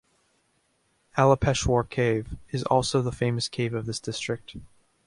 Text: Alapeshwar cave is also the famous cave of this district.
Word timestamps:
Alapeshwar 1.15 1.87
cave 1.87 2.35
is 2.49 2.63
also 2.63 3.03
the 3.03 3.11
famous 3.11 3.47
cave 3.47 3.75
of 3.75 3.85
this 3.85 3.99
district. 3.99 4.55